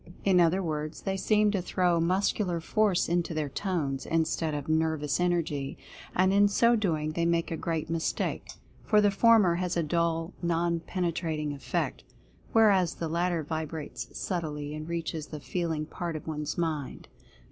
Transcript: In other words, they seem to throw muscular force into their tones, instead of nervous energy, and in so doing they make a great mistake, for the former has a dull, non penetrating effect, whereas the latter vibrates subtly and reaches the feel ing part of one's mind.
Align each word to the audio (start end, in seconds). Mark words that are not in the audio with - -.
In 0.25 0.39
other 0.39 0.63
words, 0.63 1.01
they 1.03 1.15
seem 1.15 1.51
to 1.51 1.61
throw 1.61 1.99
muscular 1.99 2.59
force 2.59 3.07
into 3.07 3.35
their 3.35 3.49
tones, 3.49 4.07
instead 4.07 4.55
of 4.55 4.67
nervous 4.67 5.19
energy, 5.19 5.77
and 6.15 6.33
in 6.33 6.47
so 6.47 6.75
doing 6.75 7.11
they 7.11 7.23
make 7.23 7.51
a 7.51 7.55
great 7.55 7.87
mistake, 7.87 8.53
for 8.83 8.99
the 8.99 9.11
former 9.11 9.53
has 9.57 9.77
a 9.77 9.83
dull, 9.83 10.33
non 10.41 10.79
penetrating 10.79 11.53
effect, 11.53 12.03
whereas 12.51 12.95
the 12.95 13.07
latter 13.09 13.43
vibrates 13.43 14.07
subtly 14.17 14.73
and 14.73 14.89
reaches 14.89 15.27
the 15.27 15.39
feel 15.39 15.71
ing 15.71 15.85
part 15.85 16.15
of 16.15 16.25
one's 16.25 16.57
mind. 16.57 17.07